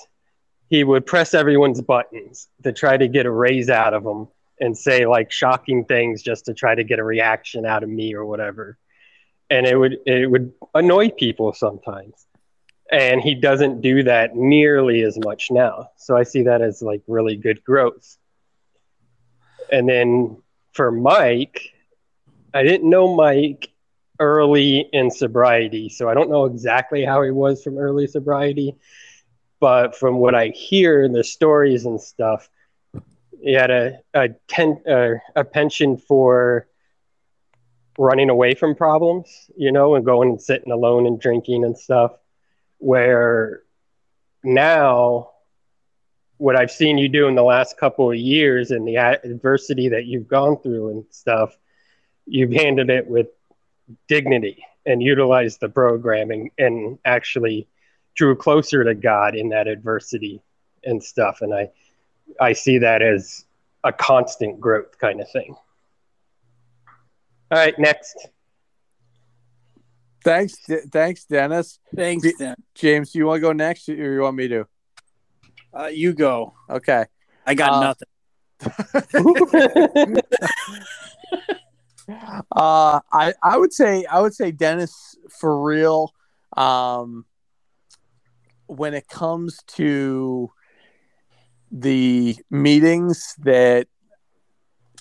[0.69, 4.27] he would press everyone's buttons to try to get a raise out of them
[4.59, 8.13] and say like shocking things just to try to get a reaction out of me
[8.13, 8.77] or whatever.
[9.49, 12.25] And it would it would annoy people sometimes
[12.91, 15.89] and he doesn't do that nearly as much now.
[15.97, 18.17] So I see that as like really good growth.
[19.71, 20.41] And then
[20.73, 21.73] for Mike,
[22.53, 23.69] I didn't know Mike
[24.19, 28.75] early in sobriety, so I don't know exactly how he was from early sobriety,
[29.59, 32.49] but from what I hear, in the stories and stuff,
[33.41, 36.67] he had a a, ten, uh, a penchant for
[37.97, 42.18] running away from problems, you know, and going and sitting alone and drinking and stuff
[42.79, 43.61] where
[44.43, 45.29] now
[46.37, 50.05] what I've seen you do in the last couple of years and the adversity that
[50.05, 51.57] you've gone through and stuff,
[52.25, 53.27] you've handled it with
[54.07, 57.67] dignity and utilized the programming and actually
[58.15, 60.41] drew closer to God in that adversity
[60.85, 61.41] and stuff.
[61.41, 61.71] And I,
[62.39, 63.45] I see that as
[63.83, 65.55] a constant growth kind of thing.
[67.51, 68.27] All right, next.
[70.23, 70.55] Thanks,
[70.91, 71.79] thanks, Dennis.
[71.95, 72.27] Thanks.
[72.75, 74.67] James, do you want to go next, or you want me to?
[75.73, 76.53] Uh, you go.
[76.69, 77.05] Okay.
[77.45, 78.07] I got Uh, nothing.
[82.55, 86.11] Uh, I I would say I would say Dennis for real.
[86.57, 87.25] Um,
[88.65, 90.51] when it comes to
[91.71, 93.87] the meetings that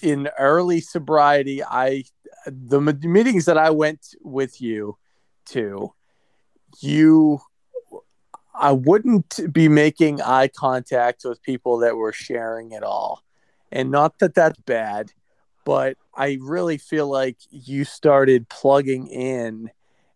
[0.02, 2.04] in early sobriety, I
[2.46, 4.98] the meetings that I went with you
[5.50, 5.92] to,
[6.80, 7.40] you
[8.58, 13.22] I wouldn't be making eye contact with people that were sharing it all.
[13.70, 15.12] And not that that's bad,
[15.64, 19.70] but I really feel like you started plugging in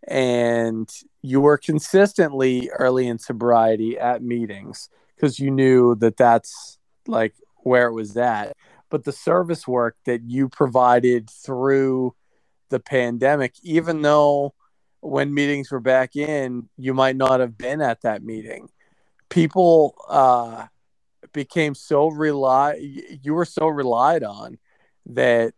[0.09, 7.35] and you were consistently early in sobriety at meetings because you knew that that's like
[7.59, 8.57] where it was at.
[8.91, 12.16] But the service work that you provided through
[12.70, 14.55] the pandemic, even though
[15.03, 18.70] when meetings were back in, you might not have been at that meeting.
[19.28, 20.66] People uh,
[21.32, 22.74] became so rely.
[23.22, 24.59] You were so relied on
[25.07, 25.55] that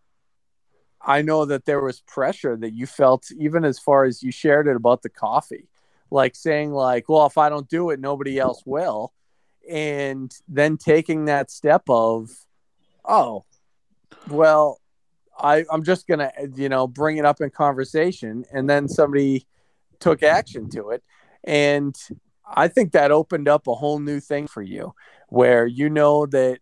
[1.01, 4.67] I know that there was pressure that you felt, even as far as you shared
[4.67, 5.69] it about the coffee,
[6.11, 9.13] like saying like, "Well, if I don't do it, nobody else will,"
[9.69, 12.31] and then taking that step of,
[13.05, 13.45] oh,
[14.31, 14.81] well,
[15.39, 19.47] I, I'm just gonna, you know, bring it up in conversation, and then somebody
[20.01, 21.03] took action to it,
[21.43, 21.97] and
[22.47, 24.95] I think that opened up a whole new thing for you,
[25.29, 26.59] where you know that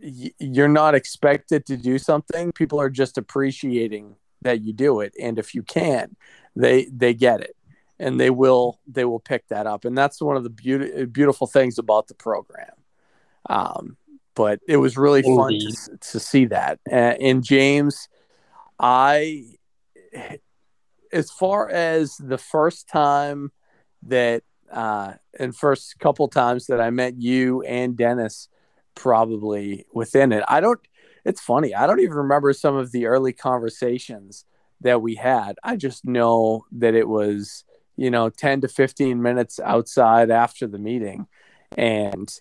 [0.00, 5.12] y- you're not expected to do something; people are just appreciating that you do it,
[5.20, 6.16] and if you can,
[6.54, 7.56] they they get it,
[7.98, 11.46] and they will they will pick that up, and that's one of the beauty, beautiful
[11.46, 12.70] things about the program.
[13.48, 13.96] Um,
[14.38, 16.78] but it was really fun to, to, see that.
[16.88, 18.08] Uh, and James,
[18.78, 19.46] I,
[21.12, 23.50] as far as the first time
[24.04, 28.48] that, uh, and first couple times that I met you and Dennis,
[28.94, 30.78] probably within it, I don't.
[31.24, 31.74] It's funny.
[31.74, 34.44] I don't even remember some of the early conversations
[34.82, 35.56] that we had.
[35.64, 37.64] I just know that it was,
[37.96, 41.26] you know, 10 to 15 minutes outside after the meeting
[41.76, 42.32] and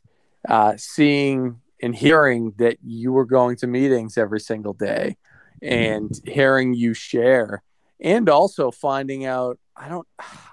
[0.47, 5.17] uh, seeing and hearing that you were going to meetings every single day
[5.61, 7.63] and hearing you share
[7.99, 10.07] and also finding out i don't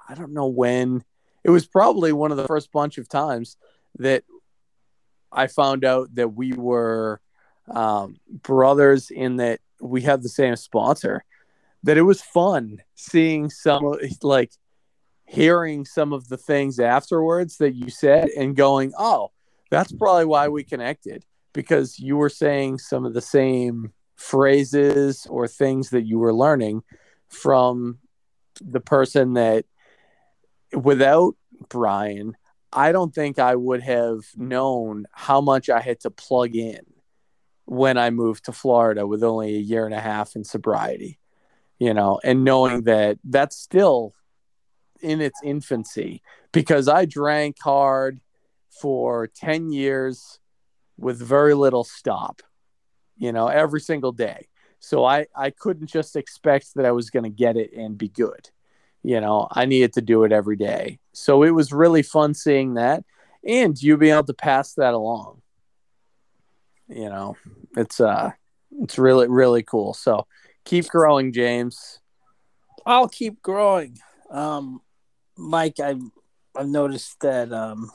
[0.09, 1.03] i don't know when
[1.43, 3.57] it was probably one of the first bunch of times
[3.99, 4.25] that
[5.31, 7.21] i found out that we were
[7.71, 11.25] um, brothers in that we had the same sponsor
[11.83, 14.53] that it was fun seeing some like
[15.27, 19.31] hearing some of the things afterwards that you said and going oh
[19.75, 25.49] that's probably why we connected because you were saying some of the same phrases or
[25.49, 26.83] things that you were learning
[27.29, 27.99] from
[28.61, 29.65] the person that
[30.73, 31.35] without
[31.69, 32.37] Brian,
[32.73, 36.81] I don't think I would have known how much I had to plug in
[37.67, 41.19] when I moved to Florida with only a year and a half in sobriety,
[41.79, 44.13] you know, and knowing that that's still
[45.01, 46.23] in its infancy
[46.53, 48.21] because I drank hard
[48.81, 50.39] for 10 years
[50.97, 52.43] with very little stop,
[53.17, 54.49] you know, every single day.
[54.81, 58.09] So I, I couldn't just expect that I was going to get it and be
[58.09, 58.51] good.
[59.03, 60.99] You know, I needed to do it every day.
[61.13, 63.05] So it was really fun seeing that
[63.47, 65.43] and you being able to pass that along.
[66.89, 67.37] You know,
[67.77, 68.33] it's uh
[68.81, 69.95] it's really really cool.
[69.95, 70.27] So
[70.65, 72.01] keep growing, James.
[72.87, 73.99] I'll keep growing.
[74.31, 74.81] Um
[75.37, 76.03] Mike, I've
[76.57, 77.91] I've noticed that um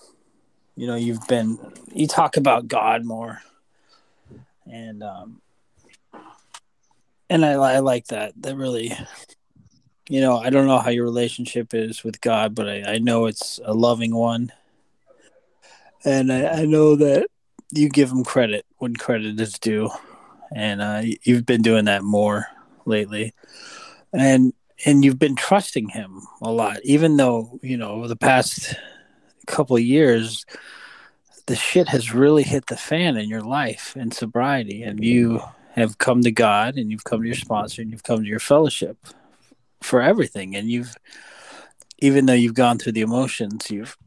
[0.80, 1.60] you know you've been
[1.94, 3.42] you talk about god more.
[4.66, 5.42] And um
[7.30, 8.94] and i, I like that that really
[10.08, 13.26] you know i don't know how your relationship is with god but i, I know
[13.26, 14.54] it's a loving one.
[16.06, 17.28] And I, I know that
[17.74, 19.90] you give him credit when credit is due.
[20.56, 22.48] And uh, you've been doing that more
[22.86, 23.34] lately.
[24.14, 24.54] And
[24.86, 28.76] and you've been trusting him a lot even though you know over the past
[29.50, 30.46] couple years,
[31.48, 35.42] the shit has really hit the fan in your life and sobriety, and you
[35.76, 38.40] have come to God, and you've come to your sponsor, and you've come to your
[38.40, 38.98] fellowship
[39.82, 40.96] for everything, and you've
[42.02, 43.98] even though you've gone through the emotions, you've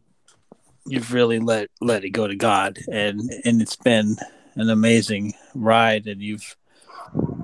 [0.87, 4.17] you've really let let it go to God, and and it's been
[4.55, 6.57] an amazing ride, and you've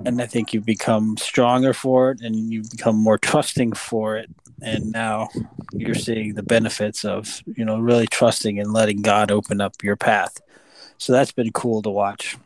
[0.05, 4.29] and I think you've become stronger for it, and you've become more trusting for it,
[4.61, 5.29] and now
[5.73, 9.95] you're seeing the benefits of you know really trusting and letting God open up your
[9.95, 10.39] path.
[10.97, 12.37] So that's been cool to watch.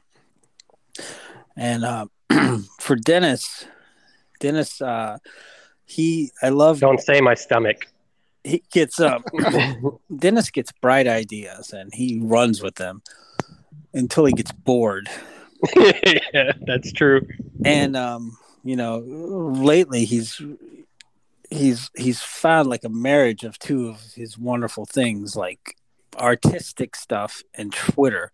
[1.55, 2.05] And uh,
[2.79, 3.65] for Dennis,
[4.39, 5.17] Dennis, uh,
[5.85, 6.79] he I love.
[6.79, 7.87] Don't say my stomach.
[8.43, 9.23] He gets um,
[10.17, 13.01] Dennis gets bright ideas and he runs with them
[13.93, 15.09] until he gets bored.
[15.75, 17.25] yeah, that's true.
[17.63, 20.41] And um, you know, lately he's
[21.53, 25.77] he's he's found like a marriage of two of his wonderful things like
[26.17, 28.31] artistic stuff and Twitter.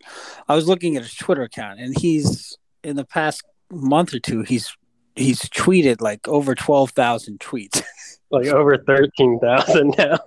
[0.48, 4.42] I was looking at his Twitter account and he's in the past month or two
[4.42, 4.76] he's
[5.14, 7.82] he's tweeted like over 12,000 tweets.
[8.30, 10.18] like over 13,000 now.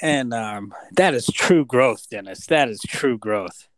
[0.00, 2.46] And um that is true growth, Dennis.
[2.46, 3.68] That is true growth.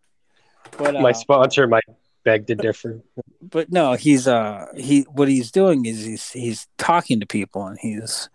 [0.76, 1.84] But uh, my sponsor might
[2.24, 3.00] beg to differ.
[3.42, 7.78] But no, he's uh he what he's doing is he's he's talking to people and
[7.80, 8.28] he's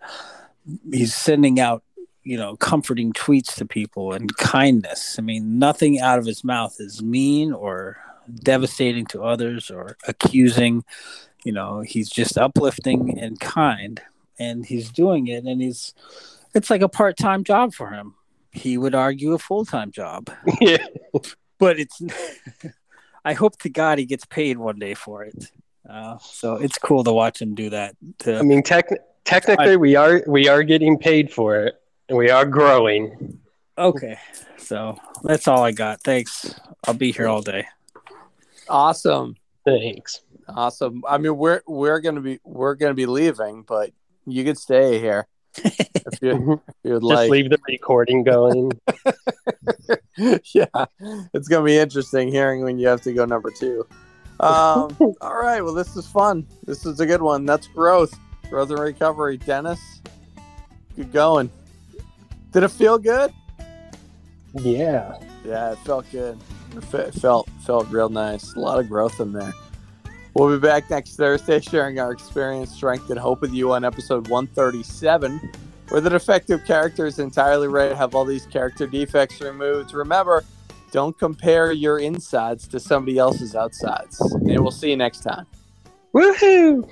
[0.90, 1.82] he's sending out
[2.22, 5.16] you know comforting tweets to people and kindness.
[5.18, 7.98] I mean, nothing out of his mouth is mean or
[8.34, 10.84] devastating to others or accusing.
[11.44, 14.02] You know, he's just uplifting and kind,
[14.38, 15.94] and he's doing it, and he's
[16.54, 18.14] it's like a part time job for him.
[18.50, 20.30] He would argue a full time job.
[20.60, 20.84] Yeah.
[21.58, 22.02] but it's
[23.26, 25.50] I hope to God he gets paid one day for it.
[25.88, 27.96] Uh, so it's cool to watch him do that.
[28.20, 28.88] To, I mean, tech,
[29.24, 31.74] technically, I, we are we are getting paid for it,
[32.08, 33.40] and we are growing.
[33.76, 34.16] Okay,
[34.58, 36.02] so that's all I got.
[36.02, 36.54] Thanks.
[36.86, 37.66] I'll be here all day.
[38.68, 39.34] Awesome.
[39.64, 40.20] Thanks.
[40.48, 41.02] Awesome.
[41.08, 43.90] I mean, we're we're gonna be we're gonna be leaving, but
[44.24, 48.70] you could stay here if you, if you would Just leave the recording going.
[50.54, 50.86] yeah,
[51.34, 53.86] it's gonna be interesting hearing when you have to go number two.
[54.40, 55.62] Um, all right.
[55.62, 56.46] Well, this is fun.
[56.64, 57.44] This is a good one.
[57.44, 59.36] That's growth, growth and recovery.
[59.36, 59.80] Dennis,
[60.94, 61.50] good going.
[62.52, 63.32] Did it feel good?
[64.54, 65.18] Yeah.
[65.44, 66.38] Yeah, it felt good.
[66.74, 68.54] It it felt felt real nice.
[68.54, 69.54] A lot of growth in there.
[70.34, 74.28] We'll be back next Thursday sharing our experience, strength, and hope with you on episode
[74.28, 75.52] 137,
[75.88, 79.94] where the defective character is entirely ready to have all these character defects removed.
[79.94, 80.44] Remember,
[80.92, 84.20] don't compare your insides to somebody else's outsides.
[84.20, 85.46] And we'll see you next time.
[86.14, 86.88] Woohoo!